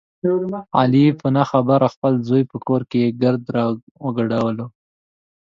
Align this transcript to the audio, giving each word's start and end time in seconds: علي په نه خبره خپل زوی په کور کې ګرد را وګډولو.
علي 0.79 1.05
په 1.19 1.27
نه 1.35 1.43
خبره 1.51 1.85
خپل 1.95 2.13
زوی 2.27 2.43
په 2.51 2.57
کور 2.67 2.81
کې 2.91 3.13
ګرد 3.21 3.43
را 3.55 3.65
وګډولو. 4.05 4.65